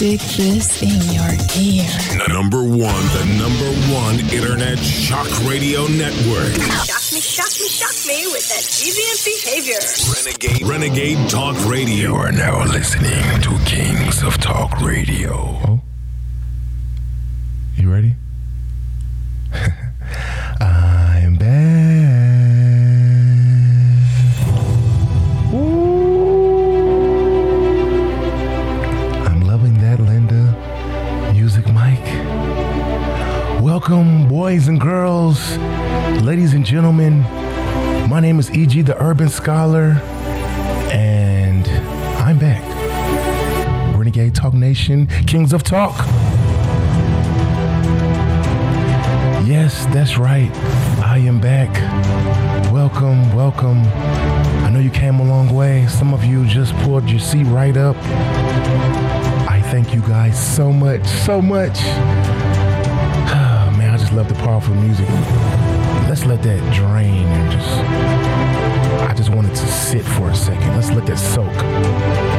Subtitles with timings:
[0.00, 1.28] Stick this in your
[1.60, 1.84] ear.
[2.26, 6.54] Number one, the number one internet shock radio network.
[6.86, 9.76] Shock me, shock me, shock me with that deviant behavior.
[10.16, 11.94] Renegade, Renegade Talk Radio.
[11.94, 15.34] You are now listening to Kings of Talk Radio.
[15.68, 15.82] Oh.
[17.76, 18.14] You ready?
[33.90, 35.56] Welcome, boys and girls,
[36.22, 37.22] ladies and gentlemen.
[38.08, 38.82] My name is E.G.
[38.82, 40.00] the Urban Scholar,
[40.92, 41.66] and
[42.22, 42.62] I'm back.
[43.98, 45.96] Renegade Talk Nation, Kings of Talk.
[49.44, 50.52] Yes, that's right.
[51.02, 51.74] I am back.
[52.72, 53.82] Welcome, welcome.
[54.64, 55.88] I know you came a long way.
[55.88, 57.96] Some of you just pulled your seat right up.
[59.50, 61.80] I thank you guys so much, so much.
[64.10, 65.08] Just love the powerful music.
[66.08, 67.68] Let's let that drain and just.
[69.08, 70.74] I just wanted to sit for a second.
[70.74, 72.29] Let's let that soak.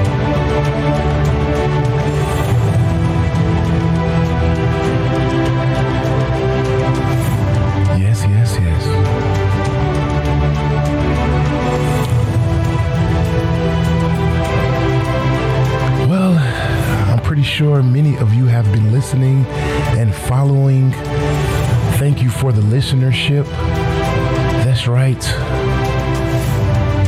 [22.92, 23.46] Listenership.
[24.66, 25.18] That's right.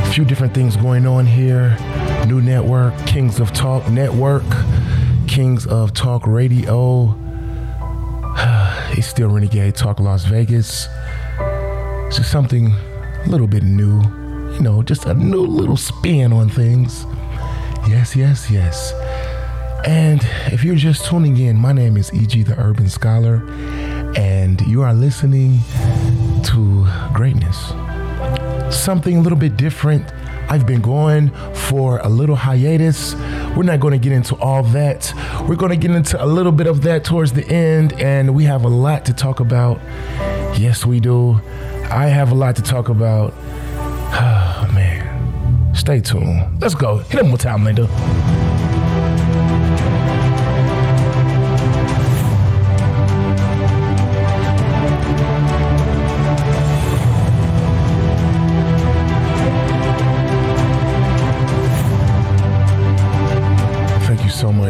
[0.00, 1.76] A few different things going on here.
[2.26, 4.44] New network, Kings of Talk Network,
[5.28, 7.18] Kings of Talk Radio.
[8.96, 10.88] It's still Renegade Talk Las Vegas.
[12.06, 14.00] It's something a little bit new,
[14.52, 17.04] you know, just a new little spin on things.
[17.88, 18.92] Yes, yes, yes.
[19.84, 20.20] And
[20.52, 22.44] if you're just tuning in, my name is E.G.
[22.44, 23.42] the Urban Scholar,
[24.44, 25.58] and you are listening
[26.44, 27.72] to greatness.
[28.70, 30.04] Something a little bit different.
[30.50, 33.14] I've been going for a little hiatus.
[33.56, 35.14] We're not going to get into all that.
[35.48, 38.44] We're going to get into a little bit of that towards the end, and we
[38.44, 39.80] have a lot to talk about.
[40.58, 41.40] Yes, we do.
[41.90, 43.32] I have a lot to talk about.
[44.16, 45.74] Oh, man.
[45.74, 46.60] Stay tuned.
[46.60, 46.98] Let's go.
[46.98, 47.88] Hit him one time, Linda.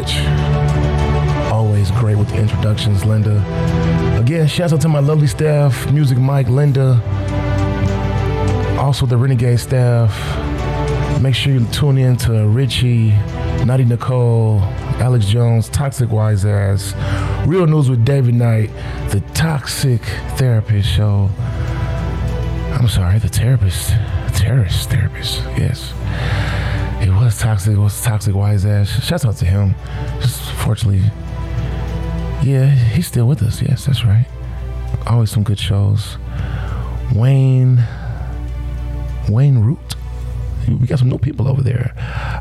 [0.04, 1.52] Much.
[1.52, 3.38] Always great with the introductions, Linda.
[4.18, 7.00] Again, shout out to my lovely staff, Music Mike, Linda,
[8.78, 10.12] also the Renegade staff.
[11.20, 13.10] Make sure you tune in to Richie,
[13.64, 14.60] Naughty Nicole,
[15.00, 16.94] Alex Jones, Toxic Wise Ass,
[17.46, 18.70] Real News with David Knight,
[19.10, 20.02] The Toxic
[20.36, 21.30] Therapist Show.
[22.72, 23.90] I'm sorry, the therapist,
[24.34, 25.94] terrorist therapist, yes.
[27.38, 27.76] Toxic.
[27.76, 28.88] Was toxic wise ass.
[29.04, 29.74] Shouts out to him.
[30.20, 31.02] Just fortunately,
[32.42, 33.60] yeah, he's still with us.
[33.60, 34.26] Yes, that's right.
[35.06, 36.16] Always some good shows.
[37.14, 37.82] Wayne,
[39.28, 39.96] Wayne Root.
[40.68, 41.92] We got some new people over there.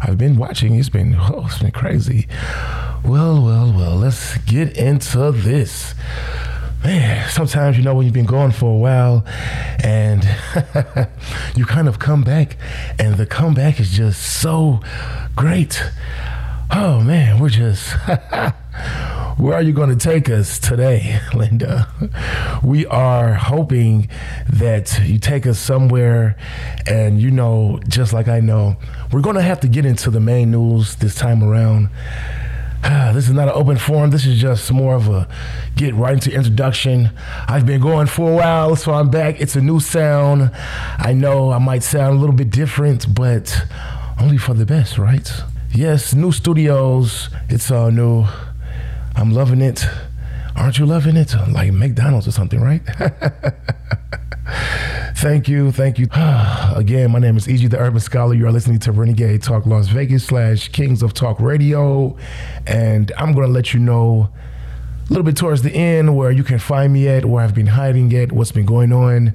[0.02, 0.76] I've been watching.
[0.76, 2.28] It's been oh, it's been crazy.
[3.04, 3.96] Well, well, well.
[3.98, 5.94] Let's get into this.
[6.83, 9.23] Man, sometimes you know when you've been going for a while
[9.81, 10.21] and
[11.55, 12.57] you kind of come back
[12.99, 14.81] and the comeback is just so
[15.33, 15.81] great.
[16.69, 17.89] Oh man, we're just
[19.38, 21.88] where are you going to take us today, Linda?
[22.61, 24.09] We are hoping
[24.50, 26.38] that you take us somewhere
[26.85, 28.75] and you know, just like I know,
[29.11, 31.89] we're going to have to get into the main news this time around.
[32.85, 34.09] Ah, this is not an open forum.
[34.11, 35.27] This is just more of a
[35.75, 37.11] get right into introduction.
[37.47, 39.39] I've been going for a while, so I'm back.
[39.39, 40.51] It's a new sound.
[40.97, 43.66] I know I might sound a little bit different, but
[44.19, 45.31] only for the best, right?
[45.73, 47.29] Yes, new studios.
[47.49, 48.25] It's all new.
[49.15, 49.86] I'm loving it.
[50.56, 51.33] Aren't you loving it?
[51.50, 52.81] Like McDonald's or something, right?
[54.45, 56.07] Thank you, thank you.
[56.75, 57.68] Again, my name is E.G.
[57.68, 58.34] the Urban Scholar.
[58.34, 62.18] You are listening to Renegade Talk Las Vegas slash Kings of Talk Radio.
[62.68, 66.44] And I'm going to let you know a little bit towards the end where you
[66.44, 69.34] can find me at, where I've been hiding at, what's been going on.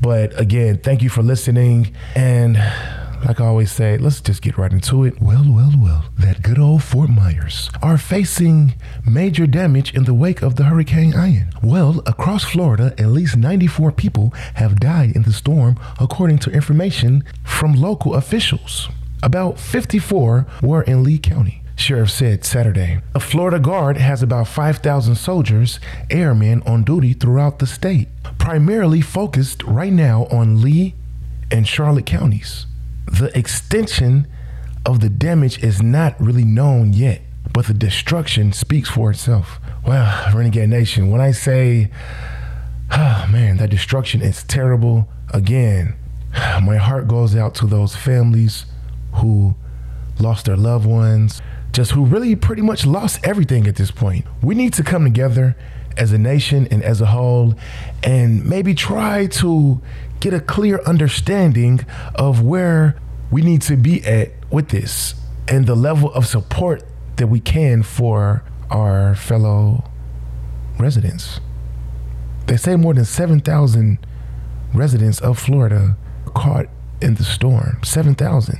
[0.00, 1.94] But again, thank you for listening.
[2.14, 2.56] And
[3.24, 5.20] like I always say, let's just get right into it.
[5.20, 8.74] Well, well, well, that good old Fort Myers are facing
[9.06, 11.52] major damage in the wake of the Hurricane Ian.
[11.62, 17.24] Well, across Florida, at least 94 people have died in the storm, according to information
[17.44, 18.88] from local officials.
[19.22, 21.62] About 54 were in Lee County.
[21.76, 23.00] sheriff said Saturday.
[23.12, 25.80] The Florida Guard has about 5,000 soldiers,
[26.10, 28.08] airmen on duty throughout the state,
[28.38, 30.94] primarily focused right now on Lee
[31.50, 32.66] and Charlotte counties.
[33.12, 34.26] The extension
[34.86, 37.20] of the damage is not really known yet,
[37.52, 39.60] but the destruction speaks for itself.
[39.86, 41.90] Well, Renegade Nation, when I say,
[42.90, 45.94] oh man, that destruction is terrible, again,
[46.62, 48.64] my heart goes out to those families
[49.14, 49.54] who
[50.18, 51.42] lost their loved ones,
[51.72, 54.24] just who really pretty much lost everything at this point.
[54.42, 55.54] We need to come together
[55.96, 57.54] as a nation and as a whole
[58.02, 59.82] and maybe try to
[60.22, 61.84] get a clear understanding
[62.14, 62.94] of where
[63.32, 65.16] we need to be at with this
[65.48, 66.84] and the level of support
[67.16, 69.82] that we can for our fellow
[70.78, 71.40] residents.
[72.46, 73.98] They say more than 7,000
[74.72, 75.96] residents of Florida
[76.34, 76.66] caught
[77.00, 77.80] in the storm.
[77.82, 78.58] 7,000.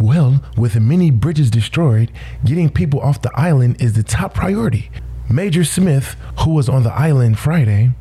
[0.00, 2.10] Well, with many bridges destroyed,
[2.44, 4.90] getting people off the island is the top priority.
[5.30, 7.92] Major Smith, who was on the island Friday,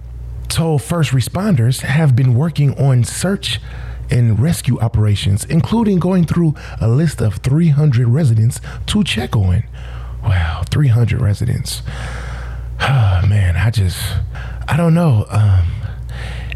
[0.53, 3.59] told first responders have been working on search
[4.09, 9.63] and rescue operations, including going through a list of 300 residents to check on.
[10.23, 11.81] Wow, 300 residents.
[12.79, 13.99] Oh, man, I just,
[14.67, 15.25] I don't know.
[15.29, 15.65] Um,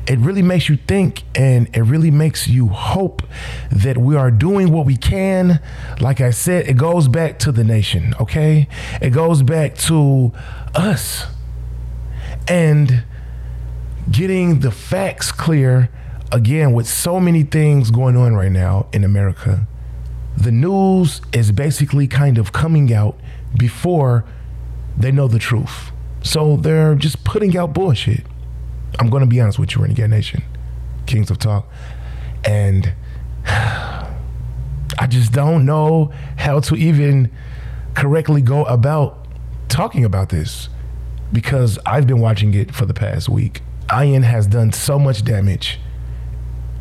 [0.08, 3.24] it really makes you think and it really makes you hope
[3.72, 5.60] that we are doing what we can.
[6.00, 8.68] Like I said, it goes back to the nation, okay?
[9.02, 10.32] It goes back to
[10.76, 11.26] us
[12.48, 13.04] and
[14.12, 15.90] getting the facts clear
[16.32, 19.68] again with so many things going on right now in America.
[20.36, 23.20] The news is basically kind of coming out
[23.58, 24.24] before
[24.98, 25.92] they know the truth.
[26.22, 28.26] So they're just putting out bullshit.
[29.00, 30.44] I'm going to be honest with you, Renegade Nation,
[31.06, 31.68] Kings of Talk.
[32.46, 32.94] And
[33.46, 37.32] I just don't know how to even
[37.94, 39.28] correctly go about
[39.70, 40.70] talking about this
[41.32, 43.62] because I've been watching it for the past week.
[43.94, 45.80] Ian has done so much damage,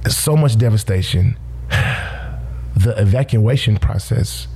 [0.08, 1.38] so much devastation.
[2.76, 4.48] The evacuation process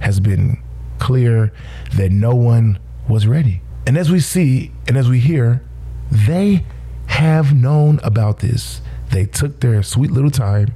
[0.00, 0.62] has been
[0.98, 1.52] clear
[1.96, 3.60] that no one was ready.
[3.86, 5.62] And as we see and as we hear,
[6.10, 6.64] they
[7.08, 8.80] have known about this.
[9.10, 10.68] They took their sweet little time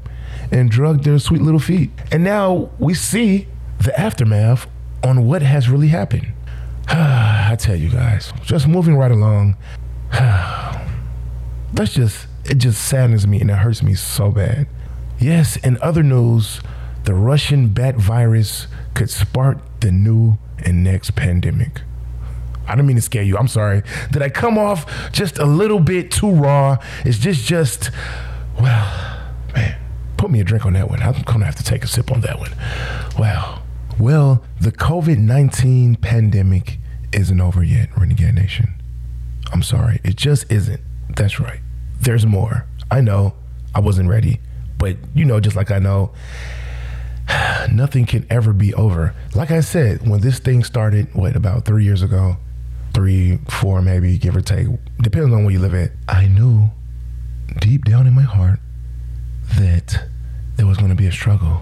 [0.53, 1.91] and drugged their sweet little feet.
[2.13, 3.49] And now we see
[3.79, 4.69] the aftermath
[5.03, 6.29] on what has really happened.
[6.89, 9.57] I tell you guys, just moving right along.
[11.73, 14.67] That's just, it just saddens me and it hurts me so bad.
[15.19, 16.61] Yes, in other news,
[17.05, 21.83] the Russian bat virus could spark the new and next pandemic.
[22.67, 23.39] I don't mean to scare you.
[23.39, 23.83] I'm sorry.
[24.11, 26.79] Did I come off just a little bit too raw?
[27.05, 27.91] It's just, just,
[28.61, 29.21] well,
[29.55, 29.79] man,
[30.17, 31.01] put me a drink on that one.
[31.03, 32.53] I'm gonna have to take a sip on that one.
[33.19, 33.63] Wow.
[33.99, 36.79] Well, the COVID 19 pandemic
[37.13, 38.75] isn't over yet, Renegade Nation.
[39.53, 40.01] I'm sorry.
[40.05, 40.81] It just isn't.
[41.17, 41.61] That's right.
[42.01, 42.67] There's more.
[42.91, 43.35] I know
[43.75, 44.41] I wasn't ready,
[44.79, 46.13] but you know, just like I know,
[47.73, 49.15] nothing can ever be over.
[49.35, 52.37] Like I said, when this thing started, what, about three years ago,
[52.95, 54.69] three, four, maybe, give or take,
[55.01, 55.91] depends on where you live at.
[56.09, 56.71] I knew
[57.61, 58.61] deep down in my heart
[59.57, 60.09] that
[60.57, 61.61] there was going to be a struggle.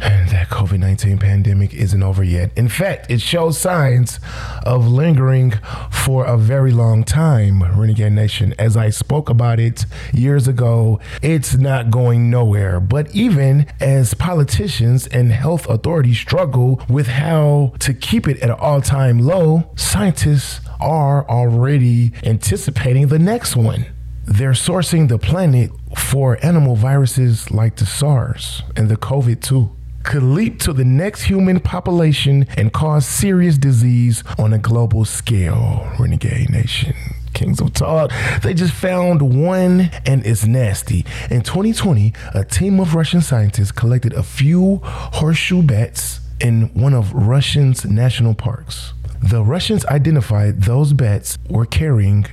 [0.00, 2.50] And that COVID 19 pandemic isn't over yet.
[2.56, 4.20] In fact, it shows signs
[4.64, 5.54] of lingering
[5.90, 8.54] for a very long time, Renegade Nation.
[8.58, 12.80] As I spoke about it years ago, it's not going nowhere.
[12.80, 18.56] But even as politicians and health authorities struggle with how to keep it at an
[18.58, 23.86] all time low, scientists are already anticipating the next one.
[24.24, 29.70] They're sourcing the planet for animal viruses like the SARS and the COVID 2
[30.06, 35.92] could leap to the next human population and cause serious disease on a global scale.
[35.98, 36.94] Renegade Nation.
[37.34, 38.12] Kings of Talk.
[38.42, 41.04] They just found one and it's nasty.
[41.28, 47.12] In 2020, a team of Russian scientists collected a few horseshoe bats in one of
[47.12, 48.94] Russia's national parks.
[49.22, 52.26] The Russians identified those bats were carrying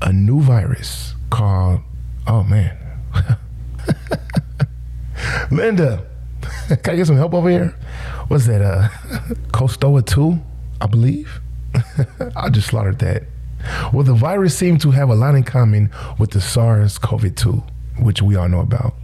[0.00, 1.82] a new virus called,
[2.26, 2.78] oh man.
[5.50, 6.09] Linda,
[6.68, 7.74] can I get some help over here?
[8.28, 8.62] What's that?
[8.62, 8.88] Uh,
[9.52, 10.38] Costoa 2,
[10.80, 11.40] I believe.
[12.36, 13.24] I just slaughtered that.
[13.92, 17.62] Well, the virus seemed to have a lot in common with the SARS CoV 2,
[18.00, 18.94] which we all know about.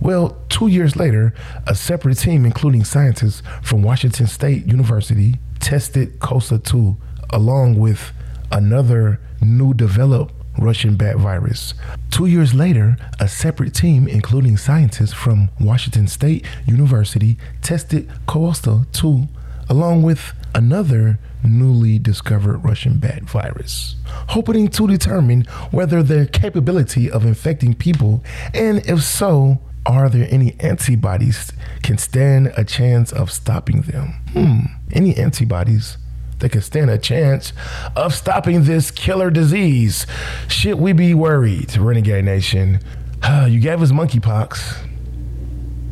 [0.00, 1.34] Well, two years later,
[1.66, 6.96] a separate team, including scientists from Washington State University, tested Khosta 2
[7.30, 8.12] along with
[8.52, 11.74] another new developed Russian bat virus.
[12.10, 19.28] Two years later, a separate team, including scientists from Washington State University, tested Khosta 2
[19.68, 23.96] along with another newly discovered Russian bat virus,
[24.28, 28.22] hoping to determine whether their capability of infecting people,
[28.54, 34.14] and if so, are there any antibodies can stand a chance of stopping them?
[34.32, 34.60] Hmm,
[34.92, 35.96] any antibodies
[36.38, 37.52] that can stand a chance
[37.94, 40.06] of stopping this killer disease?
[40.48, 42.80] Should we be worried, Renegade Nation?
[43.48, 44.88] you gave us monkeypox,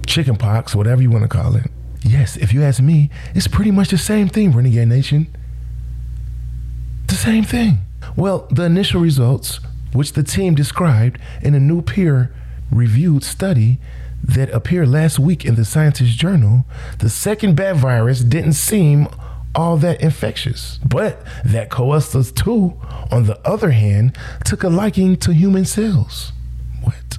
[0.06, 1.70] chickenpox, whatever you want to call it.
[2.02, 5.34] Yes, if you ask me, it's pretty much the same thing, Renegade Nation.
[7.06, 7.78] The same thing.
[8.16, 9.60] Well, the initial results,
[9.92, 12.34] which the team described in a new peer
[12.70, 13.78] reviewed study
[14.22, 16.66] that appeared last week in the Scientist Journal,
[16.98, 19.08] the second bat virus didn't seem
[19.54, 20.78] all that infectious.
[20.84, 22.74] But that Coestus 2,
[23.10, 26.32] on the other hand, took a liking to human cells.
[26.82, 27.18] What?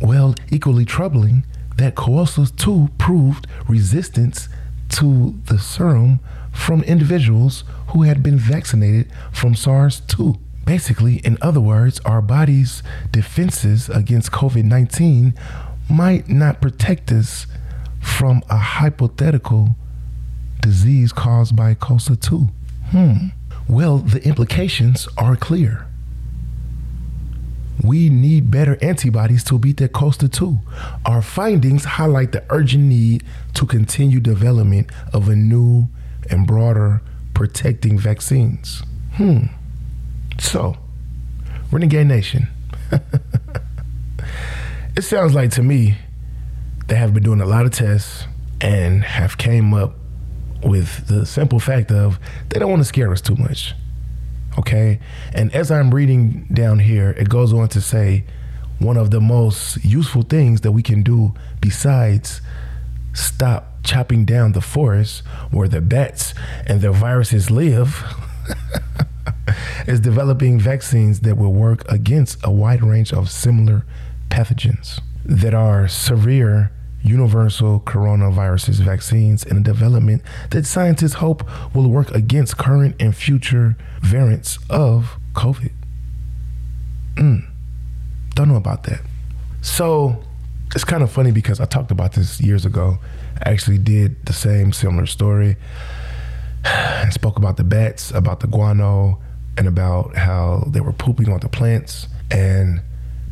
[0.00, 1.44] Well, equally troubling,
[1.76, 4.48] that Coestus 2 proved resistance
[4.90, 6.20] to the serum
[6.52, 10.36] from individuals who had been vaccinated from SARS 2.
[10.64, 15.34] Basically, in other words, our body's defenses against COVID 19
[15.88, 17.46] might not protect us
[18.00, 19.76] from a hypothetical
[20.60, 22.48] disease caused by Khosta 2.
[22.90, 23.14] Hmm.
[23.68, 25.86] Well, the implications are clear
[27.82, 30.58] we need better antibodies to beat that Khosta 2.
[31.06, 33.24] Our findings highlight the urgent need
[33.54, 35.88] to continue development of a new
[36.28, 37.02] and broader
[37.34, 38.82] protecting vaccines.
[39.14, 39.44] Hmm.
[40.38, 40.76] So,
[41.70, 42.48] Renegade Nation.
[44.96, 45.96] it sounds like to me
[46.88, 48.26] they have been doing a lot of tests
[48.60, 49.94] and have came up
[50.62, 53.74] with the simple fact of they don't want to scare us too much.
[54.58, 55.00] Okay.
[55.32, 58.24] And as I'm reading down here, it goes on to say
[58.78, 62.40] one of the most useful things that we can do besides
[63.12, 66.34] stop chopping down the forest where the bats
[66.66, 68.04] and the viruses live
[69.86, 73.84] is developing vaccines that will work against a wide range of similar
[74.28, 81.42] pathogens that are severe universal coronaviruses vaccines in development that scientists hope
[81.74, 85.72] will work against current and future variants of COVID.
[87.16, 87.46] Mm,
[88.34, 89.00] don't know about that.
[89.62, 90.22] So
[90.74, 92.98] it's kind of funny because I talked about this years ago.
[93.44, 95.56] I actually did the same similar story
[96.64, 99.20] and spoke about the bats, about the guano,
[99.56, 102.08] and about how they were pooping on the plants.
[102.30, 102.82] And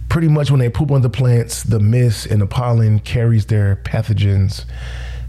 [0.09, 3.77] pretty much when they poop on the plants, the mist and the pollen carries their
[3.77, 4.65] pathogens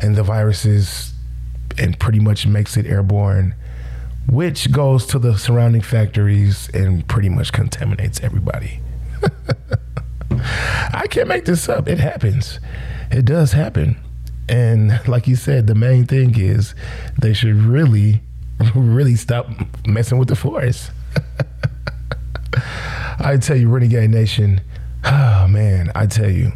[0.02, 1.14] and the viruses
[1.78, 3.56] and pretty much makes it airborne,
[4.28, 8.80] which goes to the surrounding factories and pretty much contaminates everybody.
[10.94, 11.88] I can't make this up.
[11.88, 12.60] It happens.
[13.12, 13.98] It does happen.
[14.48, 16.74] And like you said, the main thing is
[17.20, 18.22] they should really,
[18.76, 19.48] really stop
[19.86, 20.92] messing with the forest.
[23.20, 24.62] I tell you, Renegade Nation,
[25.06, 26.54] oh man, I tell you,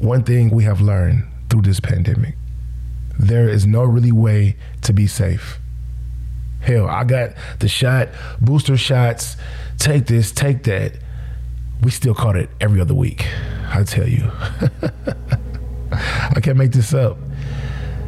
[0.00, 2.36] one thing we have learned through this pandemic
[3.18, 5.58] there is no really way to be safe.
[6.60, 8.08] Hell, I got the shot,
[8.40, 9.36] booster shots,
[9.78, 10.94] take this, take that.
[11.82, 13.26] We still caught it every other week.
[13.68, 14.30] I tell you.
[15.92, 17.18] I can't make this up.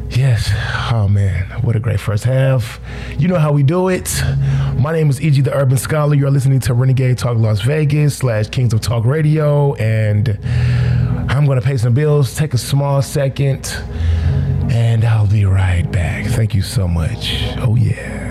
[0.09, 0.51] Yes.
[0.91, 2.79] Oh man, what a great first half.
[3.17, 4.21] You know how we do it.
[4.77, 6.15] My name is EG the Urban Scholar.
[6.15, 9.75] You're listening to Renegade Talk Las Vegas slash Kings of Talk Radio.
[9.75, 10.39] And
[11.29, 13.67] I'm gonna pay some bills, take a small second,
[14.71, 16.25] and I'll be right back.
[16.25, 17.33] Thank you so much.
[17.57, 18.26] Oh yeah.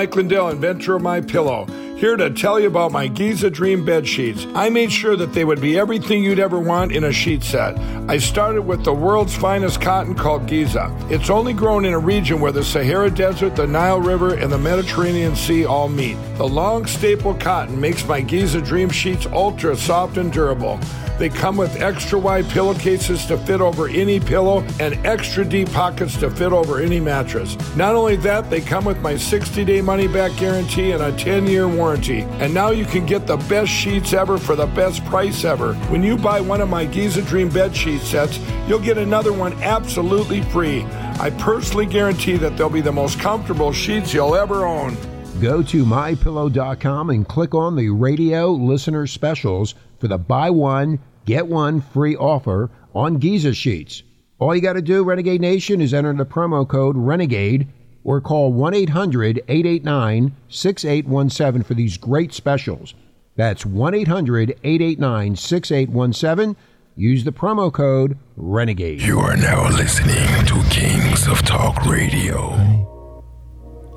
[0.00, 1.66] Mike Lindell, inventor of My Pillow,
[1.96, 4.46] here to tell you about my Giza Dream bed sheets.
[4.54, 7.76] I made sure that they would be everything you'd ever want in a sheet set.
[8.08, 10.94] I started with the world's finest cotton called Giza.
[11.10, 14.58] It's only grown in a region where the Sahara Desert, the Nile River, and the
[14.58, 16.16] Mediterranean Sea all meet.
[16.36, 20.80] The long staple cotton makes my Giza Dream sheets ultra soft and durable.
[21.20, 26.16] They come with extra wide pillowcases to fit over any pillow and extra deep pockets
[26.20, 27.58] to fit over any mattress.
[27.76, 31.46] Not only that, they come with my 60 day money back guarantee and a 10
[31.46, 32.22] year warranty.
[32.40, 35.74] And now you can get the best sheets ever for the best price ever.
[35.90, 40.42] When you buy one of my Giza Dream bed sets, you'll get another one absolutely
[40.42, 40.82] free.
[41.18, 44.96] I personally guarantee that they'll be the most comfortable sheets you'll ever own.
[45.40, 51.46] Go to mypillow.com and click on the radio listener specials for the buy one, get
[51.46, 54.02] one free offer on Giza sheets.
[54.38, 57.68] All you got to do, Renegade Nation, is enter the promo code RENEGADE
[58.04, 62.94] or call 1 800 889 6817 for these great specials.
[63.36, 66.56] That's 1 800 889 6817.
[67.00, 69.00] Use the promo code RENEGADE.
[69.00, 72.50] You are now listening to Kings of Talk Radio.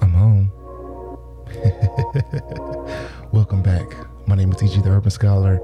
[0.01, 0.50] I'm home.
[3.33, 3.93] Welcome back.
[4.25, 5.60] My name is TG the Urban Scholar.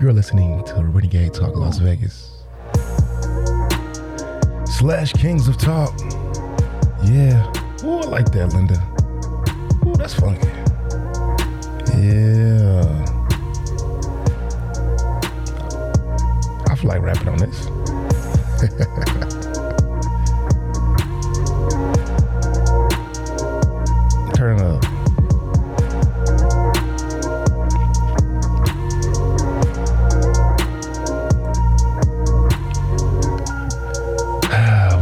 [0.00, 2.44] You're listening to Renegade Talk Las Vegas.
[4.64, 5.98] Slash Kings of Talk.
[7.02, 7.52] Yeah.
[7.82, 8.80] Ooh, I like that, Linda.
[9.84, 10.46] Ooh, that's funky.
[12.00, 13.23] Yeah.
[16.84, 17.64] Feel like rapping on this.
[24.34, 24.84] Turn up.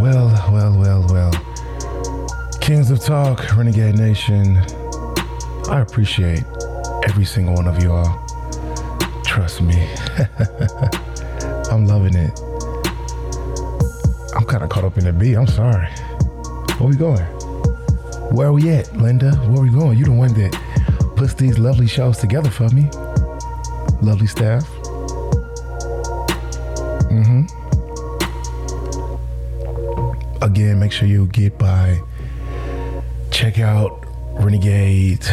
[0.02, 1.30] Well, well, well, well.
[2.60, 4.56] Kings of Talk, Renegade Nation.
[5.68, 6.42] I appreciate
[7.04, 8.26] every single one of you all.
[9.24, 9.88] Trust me.
[11.72, 12.38] I'm loving it.
[14.36, 15.36] I'm kind of caught up in the beat.
[15.36, 15.88] I'm sorry.
[16.78, 17.24] Where we going?
[18.30, 19.32] Where are we at, Linda?
[19.48, 19.96] Where we going?
[19.96, 20.52] You the one that
[21.16, 22.90] puts these lovely shows together for me.
[24.02, 24.66] Lovely staff.
[27.08, 27.46] Mm-hmm.
[30.44, 32.02] Again, make sure you get by.
[33.30, 35.24] Check out Renegade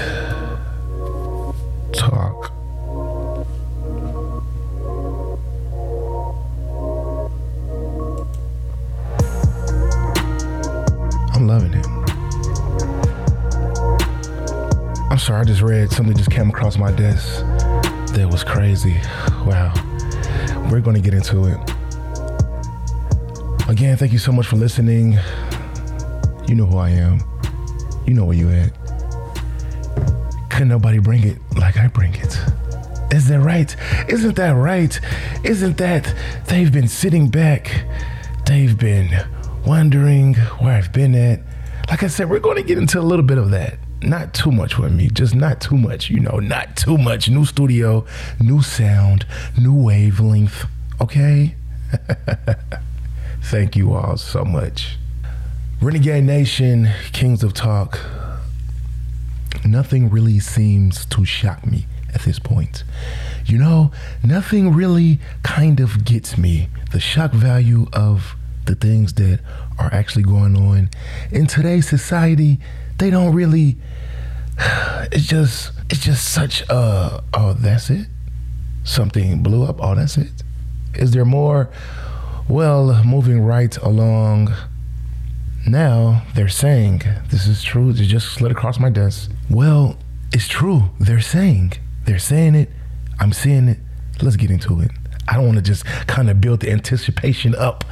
[15.89, 17.45] read something just came across my desk
[18.13, 18.97] that was crazy.
[19.45, 19.73] Wow.
[20.71, 21.57] We're going to get into it.
[23.67, 25.17] Again, thank you so much for listening.
[26.47, 27.19] You know who I am.
[28.05, 28.71] You know where you at.
[30.49, 32.37] Couldn't nobody bring it like I bring it.
[33.11, 33.75] Is that right?
[34.07, 34.99] Isn't that right?
[35.43, 36.13] Isn't that
[36.47, 37.85] they've been sitting back?
[38.45, 39.25] They've been
[39.65, 41.41] wondering where I've been at.
[41.89, 43.79] Like I said, we're going to get into a little bit of that.
[44.01, 47.29] Not too much with me, just not too much, you know, not too much.
[47.29, 48.05] New studio,
[48.39, 49.25] new sound,
[49.57, 50.65] new wavelength,
[51.01, 51.55] okay?
[53.43, 54.97] Thank you all so much.
[55.81, 57.99] Renegade Nation, Kings of Talk.
[59.65, 62.83] Nothing really seems to shock me at this point.
[63.45, 63.91] You know,
[64.23, 68.35] nothing really kind of gets me the shock value of
[68.65, 69.39] the things that
[69.77, 70.89] are actually going on
[71.31, 72.59] in today's society.
[72.99, 73.77] They don't really.
[75.11, 77.23] It's just, it's just such a.
[77.33, 78.05] Oh, that's it.
[78.83, 79.77] Something blew up.
[79.81, 80.43] Oh, that's it.
[80.93, 81.69] Is there more?
[82.47, 84.53] Well, moving right along.
[85.65, 87.89] Now they're saying this is true.
[87.89, 89.31] It just slid across my desk.
[89.49, 89.97] Well,
[90.31, 90.91] it's true.
[90.99, 91.73] They're saying.
[92.05, 92.69] They're saying it.
[93.19, 93.79] I'm seeing it.
[94.21, 94.91] Let's get into it.
[95.29, 97.83] I don't want to just kind of build the anticipation up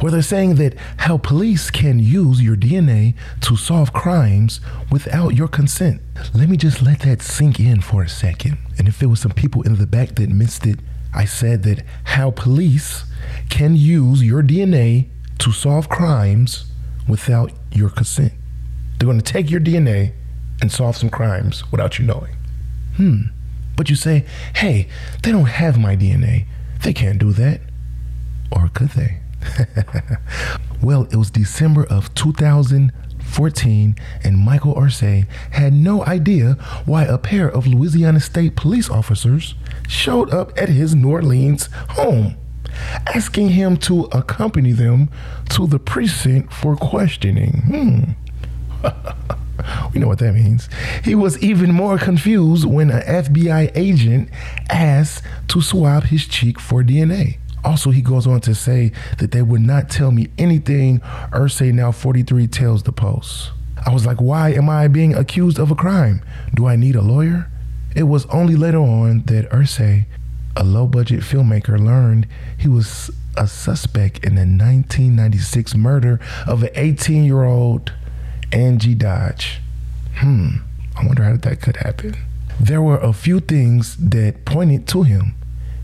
[0.00, 5.48] where they're saying that how police can use your DNA to solve crimes without your
[5.48, 6.00] consent.
[6.34, 8.56] Let me just let that sink in for a second.
[8.78, 10.78] And if there was some people in the back that missed it,
[11.14, 13.04] I said that how police
[13.50, 15.08] can use your DNA
[15.40, 16.72] to solve crimes
[17.06, 18.32] without your consent.
[18.98, 20.12] They're going to take your DNA
[20.62, 22.34] and solve some crimes without you knowing.
[22.96, 23.22] Hmm.
[23.76, 24.24] But you say,
[24.56, 24.88] hey,
[25.22, 26.46] they don't have my DNA.
[26.82, 27.60] They can't do that.
[28.50, 29.20] Or could they?
[30.82, 36.54] well, it was December of 2014, and Michael Usry had no idea
[36.86, 39.54] why a pair of Louisiana State police officers
[39.86, 42.36] showed up at his New Orleans home,
[43.06, 45.10] asking him to accompany them
[45.50, 48.16] to the precinct for questioning.
[48.82, 48.88] Hmm.
[49.92, 50.68] we know what that means.
[51.04, 54.28] He was even more confused when an FBI agent
[54.70, 57.38] asked to swab his cheek for DNA.
[57.64, 61.00] Also, he goes on to say that they would not tell me anything
[61.32, 63.50] Usry Now 43 tells the Post.
[63.84, 66.22] I was like, why am I being accused of a crime?
[66.54, 67.50] Do I need a lawyer?
[67.94, 70.06] It was only later on that Usry
[70.56, 72.26] a low budget filmmaker learned
[72.58, 77.92] he was a suspect in the 1996 murder of an 18 year old
[78.52, 79.60] Angie Dodge.
[80.16, 80.58] Hmm,
[80.96, 82.16] I wonder how that could happen.
[82.60, 85.34] There were a few things that pointed to him.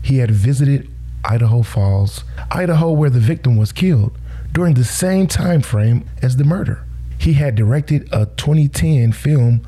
[0.01, 0.89] He had visited
[1.23, 4.17] Idaho Falls, Idaho, where the victim was killed
[4.51, 6.83] during the same time frame as the murder.
[7.17, 9.65] He had directed a 2010 film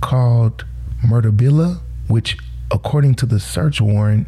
[0.00, 0.64] called
[1.02, 2.38] Murderabilia, which,
[2.70, 4.26] according to the search warrant,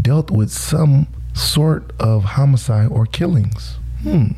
[0.00, 3.76] dealt with some sort of homicide or killings.
[4.02, 4.32] Hmm.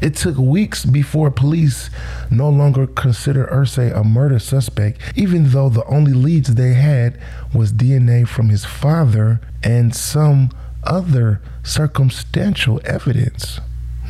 [0.00, 1.90] It took weeks before police
[2.30, 7.18] no longer considered Usry a murder suspect, even though the only leads they had
[7.52, 10.50] was DNA from his father and some
[10.84, 13.60] other circumstantial evidence.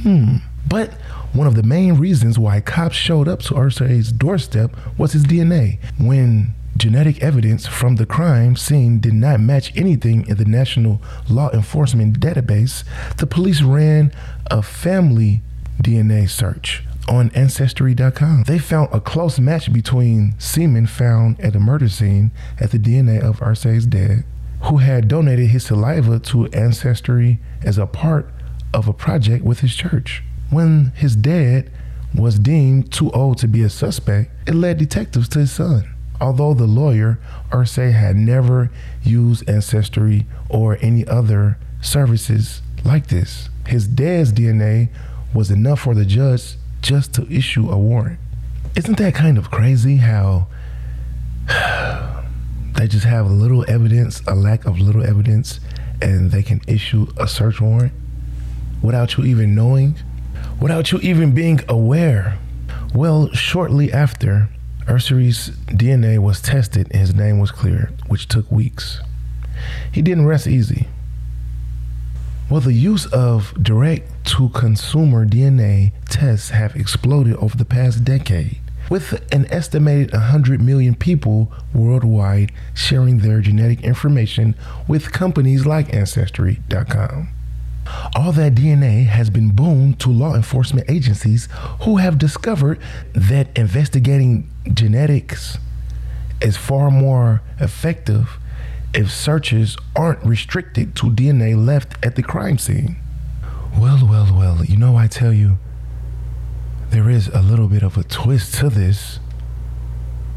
[0.03, 0.37] Hmm.
[0.69, 0.93] But
[1.33, 5.79] one of the main reasons why cops showed up to Usry's doorstep was his DNA.
[5.99, 11.51] When genetic evidence from the crime scene did not match anything in the National Law
[11.53, 12.85] Enforcement Database,
[13.17, 14.13] the police ran
[14.51, 15.43] a family
[15.83, 18.45] DNA search on Ancestry.com.
[18.47, 23.21] They found a close match between semen found at the murder scene at the DNA
[23.21, 24.25] of Usry's dad,
[24.63, 28.29] who had donated his saliva to Ancestry as a part
[28.73, 30.23] of a project with his church.
[30.51, 31.71] When his dad
[32.15, 35.91] was deemed too old to be a suspect, it led detectives to his son.
[36.21, 37.19] Although the lawyer,
[37.51, 38.71] Irsay, had never
[39.03, 44.91] used Ancestry or any other services like this, his dad's DNA
[45.35, 48.19] was enough for the judge just to issue a warrant.
[48.77, 50.47] Isn't that kind of crazy how
[52.77, 55.61] they just have little evidence, a lack of little evidence,
[56.01, 57.93] and they can issue a search warrant
[58.83, 59.97] without you even knowing,
[60.61, 62.39] without you even being aware?
[62.95, 64.49] Well, shortly after,
[64.87, 69.01] Usry's DNA was tested and his name was cleared, which took weeks.
[69.91, 70.89] He didn't rest easy.
[72.51, 78.61] Well, the use of direct to consumer DNA tests have exploded over the past decade,
[78.91, 84.55] with an estimated 100 million people worldwide sharing their genetic information
[84.87, 87.31] with companies like Ancestry.com.
[88.15, 91.49] All that DNA has been boon to law enforcement agencies
[91.83, 92.79] who have discovered
[93.15, 95.57] that investigating genetics
[96.43, 98.39] is far more effective
[98.95, 102.97] if searches aren't restricted to DNA left at the crime scene.
[103.77, 105.59] Well, well, well, you know, I tell you,
[106.91, 109.19] there is a little bit of a twist to this.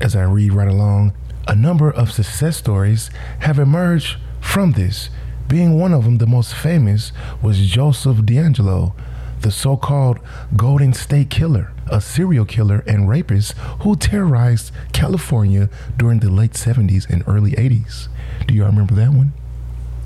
[0.01, 1.13] As I read right along,
[1.47, 5.09] a number of success stories have emerged from this.
[5.47, 8.93] Being one of them, the most famous was Joseph DeAngelo,
[9.41, 10.19] the so called
[10.55, 17.09] Golden State Killer, a serial killer and rapist who terrorized California during the late 70s
[17.09, 18.07] and early 80s.
[18.47, 19.33] Do y'all remember that one?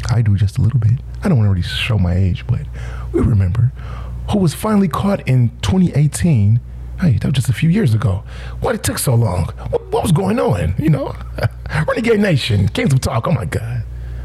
[0.10, 1.00] I do just a little bit.
[1.24, 2.62] I don't want to really show my age, but
[3.12, 3.72] we remember.
[4.32, 6.60] Who was finally caught in 2018.
[7.00, 8.24] Hey, that was just a few years ago.
[8.60, 9.46] Why it took so long?
[9.70, 10.76] What, what was going on?
[10.78, 11.16] You know,
[11.88, 13.28] Renegade Nation, Kings of Talk.
[13.28, 13.84] Oh my God.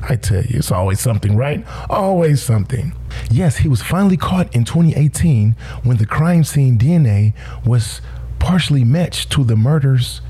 [0.08, 1.64] I tell you, it's always something, right?
[1.90, 2.92] Always something.
[3.30, 8.00] Yes, he was finally caught in 2018 when the crime scene DNA was
[8.38, 10.20] partially matched to the murder's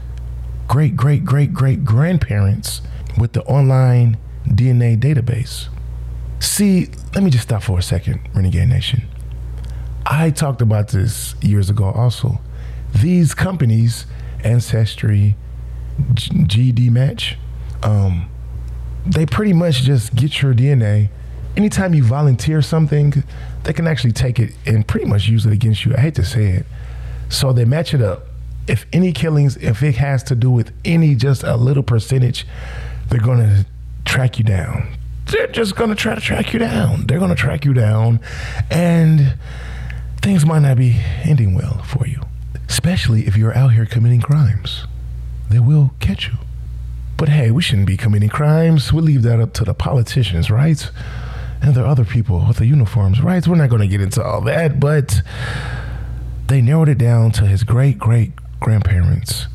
[0.67, 2.81] great, great, great, great grandparents
[3.19, 5.69] with the online DNA database.
[6.41, 9.07] See, let me just stop for a second, Renegade Nation.
[10.07, 12.41] I talked about this years ago also.
[12.95, 14.07] These companies,
[14.45, 15.37] Ancestry,
[16.15, 17.37] G- GEDmatch,
[17.83, 18.29] um,
[19.07, 21.09] they pretty much just get your DNA.
[21.57, 23.25] Anytime you volunteer something,
[23.65, 25.95] they can actually take it and pretty much use it against you.
[25.97, 26.67] I hate to say it.
[27.29, 28.27] So they match it up.
[28.69, 32.47] If any killings, if it has to do with any just a little percentage,
[33.09, 33.67] they're going to
[34.05, 34.97] track you down.
[35.27, 37.07] They're just going to try to track you down.
[37.07, 38.21] They're going to track you down.
[38.71, 39.37] And
[40.21, 42.21] things might not be ending well for you,
[42.69, 44.87] especially if you're out here committing crimes.
[45.49, 46.35] They will catch you.
[47.17, 48.93] But hey, we shouldn't be committing crimes.
[48.93, 50.91] We leave that up to the politicians, right?
[51.63, 53.47] And there are other people with the uniforms, right?
[53.47, 55.23] We're not going to get into all that, but
[56.49, 59.47] they narrowed it down to his great great grandparents.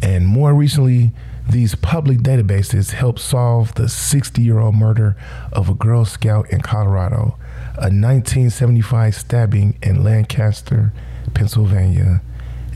[0.00, 1.12] And more recently,
[1.48, 5.14] these public databases helped solve the 60 year old murder
[5.52, 7.36] of a Girl Scout in Colorado,
[7.76, 10.92] a 1975 stabbing in Lancaster,
[11.34, 12.22] Pennsylvania,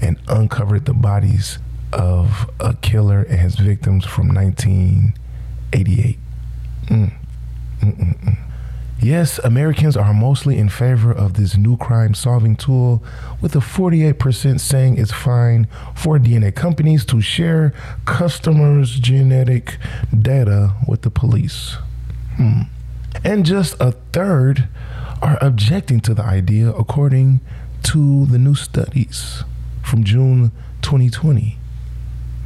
[0.02, 1.58] and uncovered the bodies
[1.92, 6.18] of a killer and his victims from 1988.
[6.86, 7.12] Mm.
[9.02, 13.02] Yes, Americans are mostly in favor of this new crime solving tool,
[13.40, 17.72] with a 48% saying it's fine for DNA companies to share
[18.04, 19.78] customers' genetic
[20.20, 21.78] data with the police.
[22.36, 22.62] Hmm.
[23.24, 24.68] And just a third
[25.22, 27.40] are objecting to the idea, according
[27.84, 29.44] to the new studies
[29.82, 31.56] from June 2020.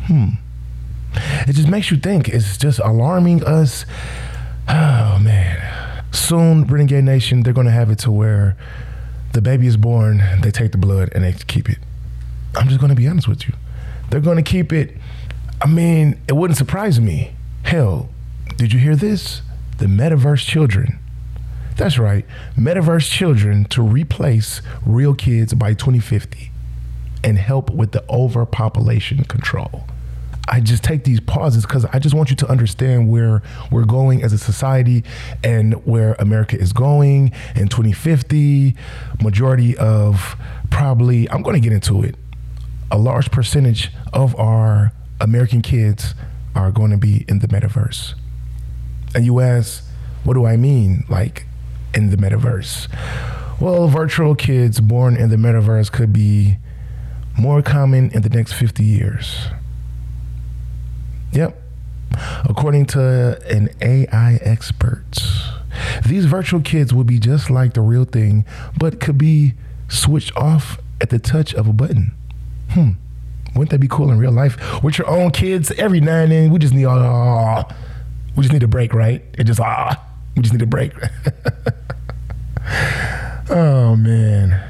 [0.07, 0.29] Hmm.
[1.49, 2.29] It just makes you think.
[2.29, 3.87] It's just alarming us.
[4.69, 8.57] Oh, man soon, Renegade Nation, they're to have it to where
[9.33, 11.79] the baby is born, they take the blood and they keep it.
[12.55, 13.55] I'm just to be honest with you.
[14.11, 14.97] They're to keep it.
[15.61, 17.35] I mean, it wouldn't surprise me.
[17.65, 18.09] Hell,
[18.57, 19.43] did you hear this?
[19.79, 20.99] The metaverse children.
[21.77, 22.25] That's right,
[22.57, 26.53] metaverse children to replace real kids by 2050
[27.25, 29.85] and help with the overpopulation control.
[30.49, 34.23] I just take these pauses because I just want you to understand where we're going
[34.23, 35.05] as a society
[35.43, 38.77] and where America is going in 2050.
[39.23, 40.37] Majority of
[40.71, 42.17] probably, I'm going to get into it,
[42.91, 46.15] a large percentage of our American kids
[46.55, 48.15] are going to be in the metaverse.
[49.15, 49.85] And you ask,
[50.25, 51.47] what do I mean, like
[51.95, 52.89] in the metaverse?
[53.61, 56.57] Well, virtual kids born in the metaverse could be
[57.39, 59.49] more common in the next 50 years.
[61.35, 61.61] Yep.
[62.45, 65.05] According to an AI expert,
[66.07, 68.45] these virtual kids would be just like the real thing,
[68.79, 69.55] but could be
[69.89, 72.13] switched off at the touch of a button.
[72.71, 72.91] Hmm.
[73.55, 74.83] Wouldn't that be cool in real life?
[74.83, 77.65] With your own kids, every now and then, we just need, ah,
[78.37, 79.23] we just need a break, right?
[79.39, 80.03] It just, ah,
[80.37, 80.93] we just need a break.
[83.51, 84.61] oh, man.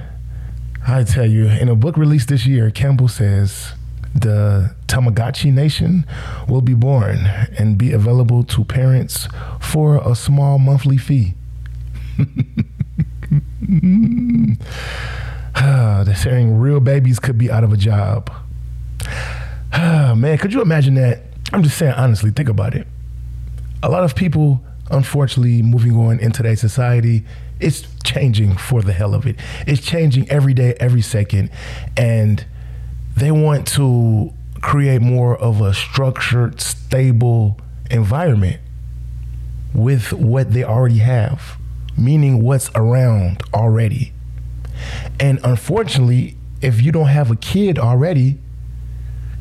[0.87, 3.73] I tell you, in a book released this year, Campbell says,
[4.15, 6.07] the Tamagotchi Nation
[6.49, 7.27] will be born
[7.59, 9.29] and be available to parents
[9.61, 11.35] for a small monthly fee.
[15.55, 18.33] They're saying real babies could be out of a job.
[19.73, 21.23] Man, could you imagine that?
[21.53, 22.87] I'm just saying, honestly, think about it.
[23.83, 27.25] A lot of people, unfortunately, moving on in today's society,
[27.61, 29.37] it's changing for the hell of it.
[29.67, 31.51] It's changing every day, every second.
[31.97, 32.45] And
[33.17, 38.61] they want to create more of a structured, stable environment
[39.73, 41.59] with what they already have,
[41.97, 44.13] meaning what's around already.
[45.21, 48.39] And unfortunately, if you don't have a kid already,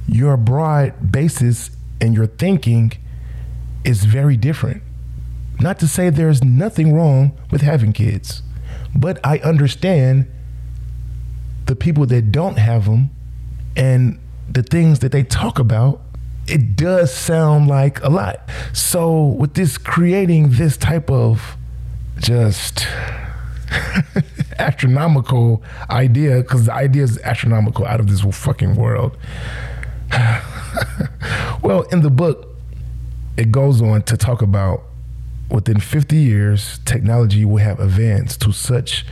[0.07, 2.91] your broad basis and your thinking
[3.83, 4.83] is very different.
[5.59, 8.41] Not to say there's nothing wrong with having kids,
[8.95, 10.29] but I understand
[11.65, 13.11] the people that don't have them
[13.75, 16.01] and the things that they talk about,
[16.47, 18.41] it does sound like a lot.
[18.73, 21.57] So with this creating this type of
[22.17, 22.85] just
[24.59, 29.17] astronomical idea, because the idea is astronomical out of this fucking world.
[31.61, 32.49] well, in the book,
[33.37, 34.83] it goes on to talk about
[35.49, 39.05] within 50 years, technology will have advanced to such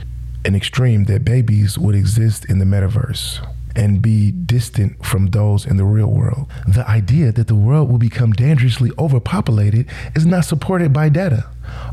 [0.44, 3.40] an extreme that babies would exist in the metaverse
[3.74, 6.50] and be distant from those in the real world.
[6.66, 11.46] The idea that the world will become dangerously overpopulated is not supported by data.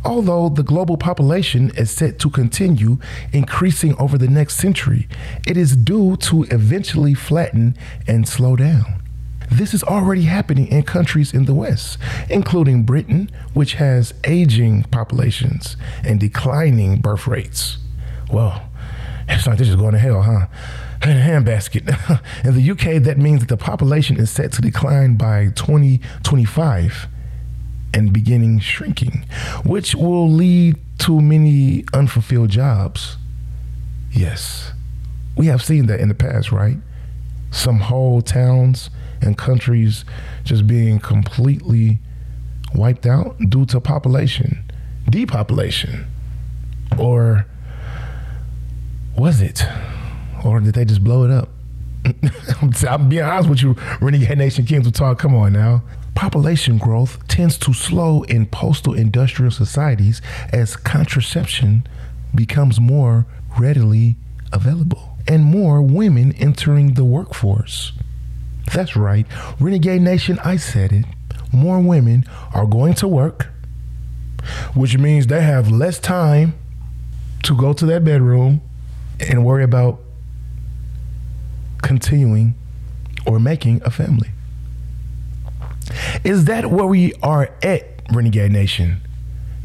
[0.03, 2.97] Although the global population is set to continue
[3.31, 5.07] increasing over the next century,
[5.47, 9.01] it is due to eventually flatten and slow down.
[9.51, 11.97] This is already happening in countries in the West,
[12.29, 17.77] including Britain, which has aging populations and declining birth rates.
[18.31, 18.69] Well,
[19.27, 20.47] it's like this is going to hell, huh?
[21.01, 21.88] Handbasket.
[22.45, 27.07] In the UK, that means that the population is set to decline by 2025
[27.93, 29.25] and beginning shrinking,
[29.65, 33.17] which will lead to many unfulfilled jobs.
[34.12, 34.73] Yes,
[35.35, 36.77] we have seen that in the past, right?
[37.51, 38.89] Some whole towns
[39.21, 40.05] and countries
[40.43, 41.99] just being completely
[42.75, 44.63] wiped out due to population,
[45.09, 46.05] depopulation,
[46.97, 47.45] or
[49.17, 49.63] was it?
[50.43, 51.49] Or did they just blow it up?
[52.88, 55.19] I'm being honest with you, Renegade Nation Kings will talk.
[55.19, 55.84] Come on now.
[56.15, 60.21] Population growth tends to slow in postal industrial societies
[60.52, 61.86] as contraception
[62.36, 63.25] becomes more
[63.58, 64.15] readily
[64.52, 67.93] available and more women entering the workforce.
[68.73, 69.25] That's right,
[69.60, 71.06] Renegade Nation, I said it.
[71.52, 73.47] More women are going to work,
[74.73, 76.54] which means they have less time
[77.43, 78.62] to go to that bedroom
[79.19, 80.02] and worry about
[81.89, 82.54] continuing
[83.25, 84.30] or making a family.
[86.23, 89.02] Is that where we are at, Renegade Nation,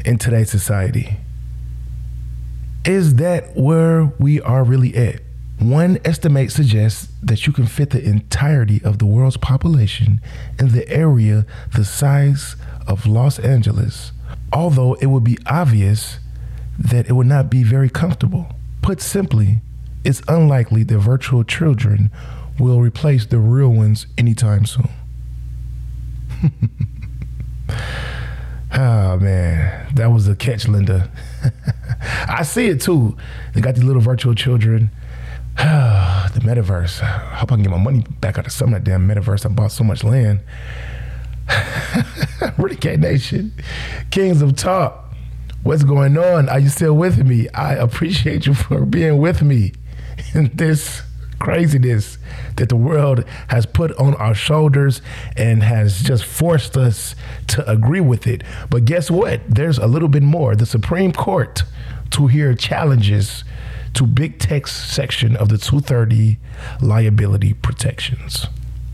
[0.03, 1.17] in today's society?
[2.83, 5.21] Is that where we are really at?
[5.59, 10.19] One estimate suggests that you can fit the entirety of the world's population
[10.59, 12.55] in the area the size
[12.87, 14.13] of Los Angeles,
[14.51, 16.17] although it would be obvious
[16.79, 18.47] that it would not be very comfortable.
[18.81, 19.61] Put simply,
[20.05, 22.11] it's unlikely that virtual children
[22.59, 24.89] will replace the real ones anytime soon.
[28.71, 31.09] oh man, that was a catch, Linda.
[32.29, 33.17] I see it too.
[33.53, 34.91] They got these little virtual children.
[35.57, 37.01] the metaverse.
[37.01, 39.45] I hope I can get my money back out of some of that damn metaverse.
[39.45, 40.41] I bought so much land.
[42.57, 43.53] Renegade Nation,
[44.11, 45.01] Kings of Talk.
[45.63, 46.47] What's going on?
[46.47, 47.49] Are you still with me?
[47.49, 49.73] I appreciate you for being with me
[50.33, 51.01] in this
[51.39, 52.17] craziness
[52.55, 55.01] that the world has put on our shoulders
[55.35, 57.15] and has just forced us
[57.47, 58.43] to agree with it.
[58.69, 59.41] But guess what?
[59.47, 60.55] There's a little bit more.
[60.55, 61.63] The Supreme Court
[62.11, 63.43] to hear challenges
[63.93, 66.37] to big tech's section of the 230
[66.81, 68.47] liability protections.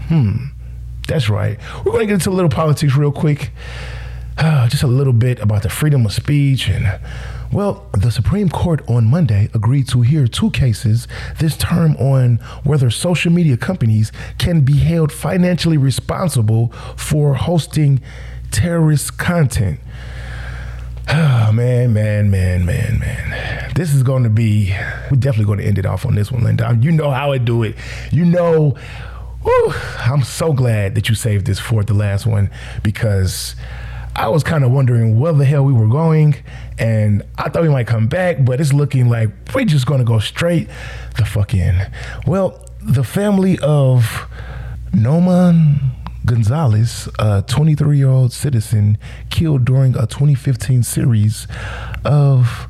[0.07, 0.47] Hmm,
[1.07, 1.57] that's right.
[1.79, 3.51] We're going to get into a little politics real quick.
[4.38, 6.99] Uh, just a little bit about the freedom of speech and
[7.51, 11.07] well, the Supreme Court on Monday agreed to hear two cases
[11.39, 18.01] this term on whether social media companies can be held financially responsible for hosting
[18.51, 19.79] terrorist content.
[21.09, 23.71] Oh, man, man, man, man, man.
[23.75, 24.73] This is going to be,
[25.09, 26.77] we're definitely going to end it off on this one, Linda.
[26.79, 27.75] You know how I do it.
[28.11, 28.77] You know,
[29.41, 32.49] whew, I'm so glad that you saved this for the last one
[32.81, 33.55] because
[34.15, 36.36] I was kind of wondering where the hell we were going,
[36.78, 40.19] and I thought we might come back, but it's looking like we're just to go
[40.19, 40.67] straight
[41.17, 41.89] the fuck in.
[42.28, 44.28] Well, the family of
[44.91, 45.80] Nohemi
[46.26, 48.97] Gonzalez, a 23 year old citizen
[49.30, 51.47] killed during a 2015 series
[52.04, 52.67] of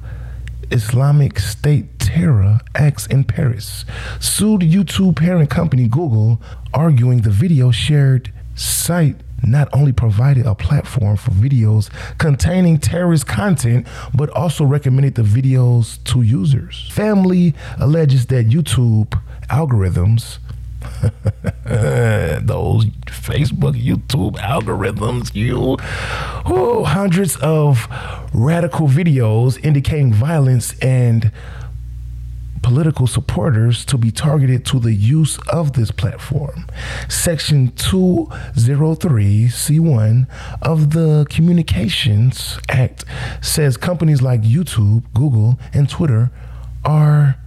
[0.69, 3.83] Islamic State terror acts in Paris,
[4.19, 6.41] sued YouTube parent company Google,
[6.73, 13.87] arguing the video shared site not only provided a platform for videos containing terrorist content,
[14.13, 16.89] but also recommended the videos to users.
[16.91, 20.37] Family alleges that YouTube algorithms
[22.45, 25.77] those Facebook, YouTube algorithms, you
[26.45, 27.87] oh, hundreds of
[28.33, 31.31] radical videos indicating violence and
[32.61, 36.67] political supporters to be targeted to the use of this platform.
[37.09, 40.27] Section 203C1
[40.61, 43.03] of the Communications Act
[43.41, 46.29] says companies like YouTube, Google, and Twitter
[46.85, 47.37] are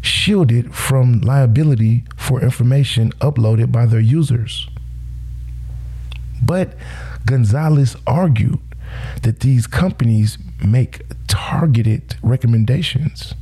[0.00, 4.66] shielded from liability for information uploaded by their users.
[6.44, 6.74] But
[7.24, 8.58] Gonzalez argued
[9.22, 13.34] that these companies make targeted recommendations.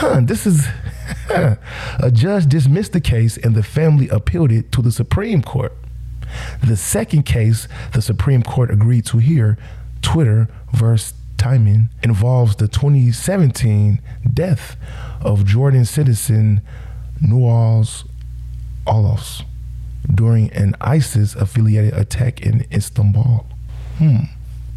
[0.00, 0.66] Huh, this is
[1.28, 5.76] a judge dismissed the case and the family appealed it to the Supreme Court.
[6.66, 9.58] The second case the Supreme Court agreed to hear,
[10.00, 14.00] Twitter versus Timon, involves the 2017
[14.32, 14.78] death
[15.20, 16.62] of Jordan citizen
[17.22, 18.08] Nawaz
[18.86, 19.42] Alous
[20.14, 23.44] during an ISIS affiliated attack in Istanbul.
[23.98, 24.24] Hmm.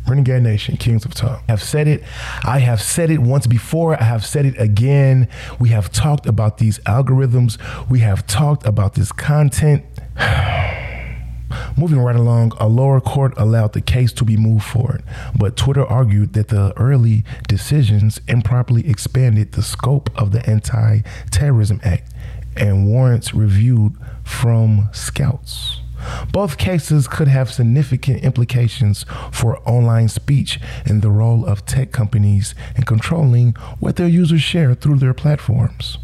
[0.07, 1.43] Renegade Nation, Kings of Talk.
[1.47, 2.03] I have said it.
[2.43, 3.99] I have said it once before.
[3.99, 5.27] I have said it again.
[5.59, 7.57] We have talked about these algorithms.
[7.89, 9.85] We have talked about this content.
[11.77, 15.03] Moving right along, a lower court allowed the case to be moved forward,
[15.37, 21.79] but Twitter argued that the early decisions improperly expanded the scope of the Anti Terrorism
[21.83, 22.11] Act
[22.55, 25.82] and warrants reviewed from SCOTUS.
[26.31, 32.55] Both cases could have significant implications for online speech and the role of tech companies
[32.75, 35.97] in controlling what their users share through their platforms.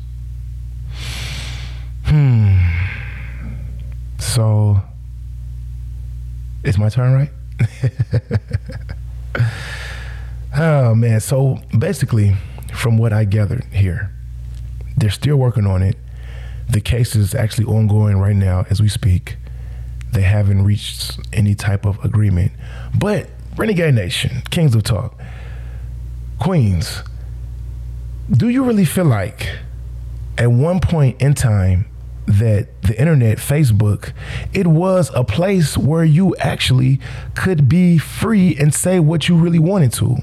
[2.05, 2.57] Hmm.
[4.17, 4.81] So,
[6.63, 7.29] it's my turn, right?
[10.57, 11.19] oh, man.
[11.19, 12.35] So, basically,
[12.73, 14.12] from what I gathered here,
[14.97, 15.97] they're still working on it.
[16.69, 19.38] The case is actually ongoing right now as we speak.
[20.19, 22.51] They haven't reached any type of agreement.
[22.93, 25.17] But Renegade Nation, Kings of Talk,
[26.39, 27.03] Queens,
[28.29, 29.47] do you really feel like
[30.38, 31.86] at one point in time
[32.25, 34.12] that the internet, Facebook,
[34.51, 36.99] it was a place where you actually
[37.34, 40.17] could be free and say what you really wanted to?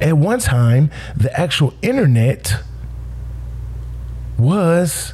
[0.00, 2.54] At one time, the actual internet
[4.38, 5.12] was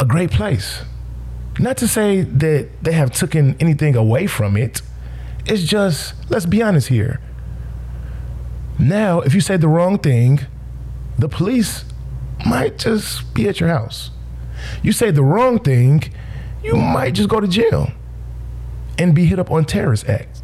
[0.00, 0.82] a great place.
[1.58, 4.82] Not to say that they have taken anything away from it.
[5.46, 7.20] It's just, let's be honest here.
[8.78, 10.40] Now, if you say the wrong thing,
[11.18, 11.84] the police
[12.44, 14.10] might just be at your house.
[14.82, 16.12] You say the wrong thing,
[16.62, 17.92] you might just go to jail
[18.98, 20.42] and be hit up on terrorist acts.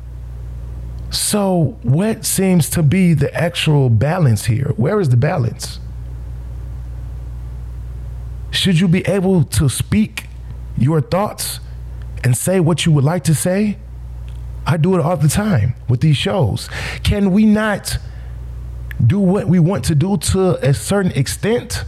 [1.10, 4.72] So, what seems to be the actual balance here?
[4.76, 5.80] Where is the balance?
[8.52, 10.19] Should you be able to speak
[10.80, 11.60] your thoughts
[12.24, 13.78] and say what you would like to say?
[14.66, 16.68] I do it all the time with these shows.
[17.02, 17.98] Can we not
[19.04, 21.84] do what we want to do to a certain extent?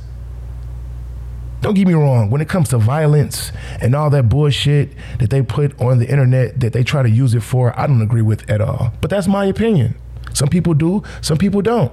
[1.61, 4.91] Don't get me wrong, when it comes to violence and all that bullshit
[5.21, 8.03] that they put on the internet that they try to use it for, I don't
[8.03, 8.93] agree with at all.
[9.01, 9.95] But that's my opinion.
[10.35, 11.93] Some people do, some people don't.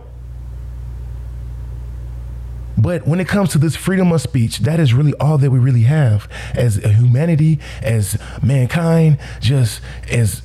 [2.79, 5.59] But when it comes to this freedom of speech, that is really all that we
[5.59, 10.41] really have as humanity, as mankind, just as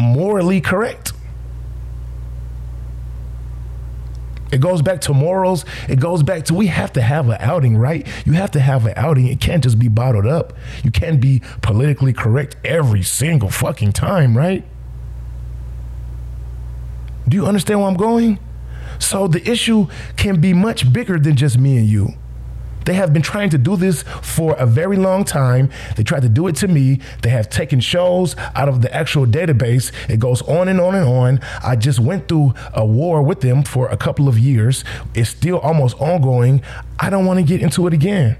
[0.00, 1.12] morally correct.
[4.50, 5.64] It goes back to morals.
[5.88, 8.06] It goes back to we have to have an outing, right?
[8.26, 9.26] You have to have an outing.
[9.26, 10.54] It can't just be bottled up.
[10.82, 14.64] You can't be politically correct every single fucking time, right?
[17.28, 18.38] Do you understand where I'm going?
[19.02, 22.14] So the issue can be much bigger than just me and you.
[22.84, 25.70] They have been trying to do this for a very long time.
[25.96, 27.00] They tried to do it to me.
[27.22, 29.92] They have taken shows out of the actual database.
[30.08, 31.40] It goes on and on and on.
[31.62, 34.84] I just went through a war with them for a couple of years.
[35.14, 36.62] It's still almost ongoing.
[36.98, 38.36] I don't want to get into it again.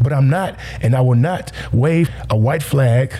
[0.00, 3.14] But I'm not, and I will not wave a white flag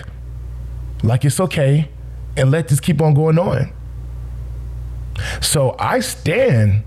[1.03, 1.89] like it's okay
[2.37, 3.73] and let this keep on going on.
[5.41, 6.83] So I stand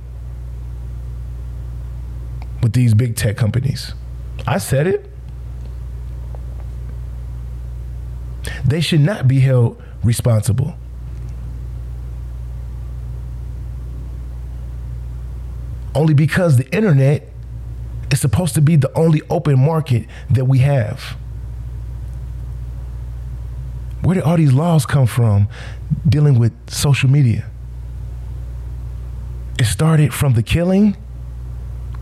[2.62, 3.94] with these big tech companies.
[4.46, 5.08] I said it.
[8.64, 10.74] They should not be held responsible.
[15.94, 17.28] Only because the internet
[18.10, 21.16] is supposed to be the only open market that we have.
[24.02, 25.48] Where did all these laws come from
[26.08, 27.51] dealing with social media?
[29.58, 30.96] It started from the killing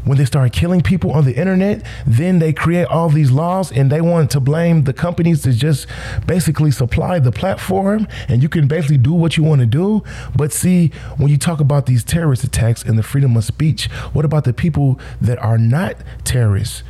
[0.05, 3.92] when they start killing people on the internet, then they create all these laws and
[3.92, 5.86] they want to blame the companies to just
[6.26, 10.03] basically supply the platform and you can basically do what you want to do.
[10.34, 14.24] But see, when you talk about these terrorist attacks and the freedom of speech, what
[14.24, 16.82] about the people that are not terrorists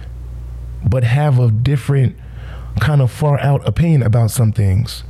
[0.89, 2.17] but have a different
[2.81, 5.03] kind of far out opinion about some things?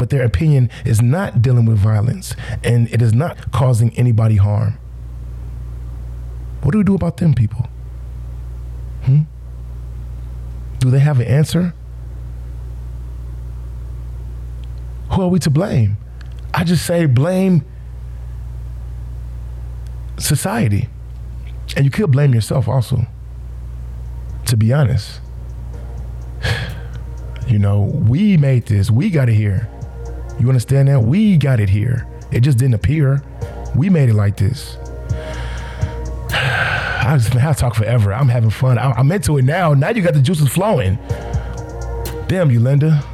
[0.00, 2.34] But their opinion is not dealing with violence
[2.64, 4.78] and it is not causing anybody harm.
[6.62, 7.68] What do we do about them people?
[9.02, 9.20] Hmm?
[10.78, 11.74] Do they have an answer?
[15.10, 15.98] Who are we to blame?
[16.54, 17.62] I just say blame
[20.16, 20.88] society.
[21.76, 23.06] And you could blame yourself also,
[24.46, 25.20] to be honest.
[27.48, 29.68] You know, we made this, we got it here.
[30.40, 31.02] You understand that?
[31.02, 32.06] We got it here.
[32.32, 33.22] It just didn't appear.
[33.76, 34.76] We made it like this.
[36.32, 38.12] I just man, I talk forever.
[38.12, 38.78] I'm having fun.
[38.78, 39.74] I, I'm into it now.
[39.74, 40.98] Now you got the juices flowing.
[42.26, 43.04] Damn you, Linda.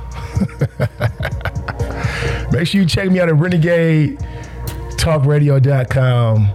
[2.52, 4.18] Make sure you check me out at Renegade
[5.06, 6.50] talkradio.com.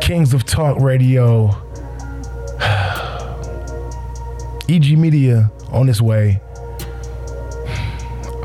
[0.00, 1.48] Kings of Talk Radio.
[4.68, 6.40] EG Media on its way.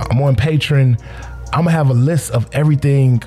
[0.10, 1.00] I'm on Patreon.
[1.54, 3.22] I'm gonna have a list of everything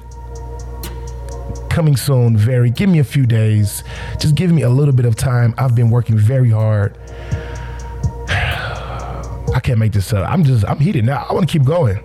[1.71, 2.37] coming soon.
[2.37, 2.71] Very.
[2.71, 3.85] Give me a few days.
[4.19, 5.55] Just give me a little bit of time.
[5.57, 6.99] I've been working very hard.
[8.29, 10.29] I can't make this up.
[10.29, 10.65] I'm just.
[10.69, 11.25] I'm heated now.
[11.29, 11.99] I want to keep going.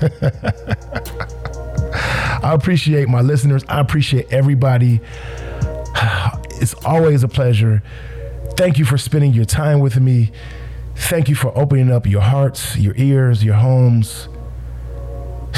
[2.42, 3.62] I appreciate my listeners.
[3.68, 5.00] I appreciate everybody.
[6.56, 7.82] It's always a pleasure.
[8.56, 10.30] Thank you for spending your time with me.
[10.94, 14.28] Thank you for opening up your hearts, your ears, your homes.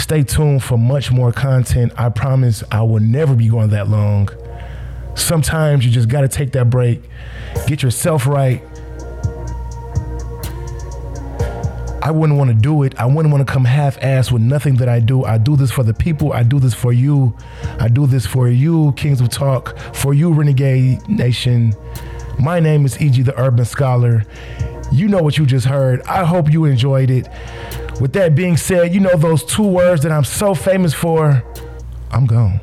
[0.07, 1.92] Stay tuned for much more content.
[1.96, 4.28] I promise I will never be going that long.
[5.16, 7.02] Sometimes you just got to take that break,
[7.66, 8.62] get yourself right.
[12.00, 12.96] I wouldn't want to do it.
[13.00, 15.24] I wouldn't want to come half ass with nothing that I do.
[15.24, 16.32] I do this for the people.
[16.32, 17.36] I do this for you.
[17.80, 21.74] I do this for you, Kings of Talk, for you, Renegade Nation.
[22.38, 23.22] My name is E.G.
[23.22, 24.22] the Urban Scholar.
[24.92, 26.00] You know what you just heard.
[26.02, 27.28] I hope you enjoyed it.
[28.01, 31.42] With that being said, you know those two words that I'm so famous for.
[32.11, 32.61] I'm gone.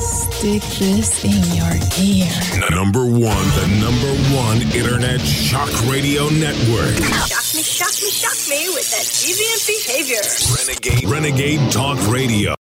[0.00, 1.70] Stick this in your
[2.00, 2.70] ear.
[2.70, 6.96] Number one, the number one internet shock radio network.
[7.28, 10.22] Shock me, shock me, shock me with that deviant behavior.
[10.56, 12.54] Renegade, Renegade Talk Radio.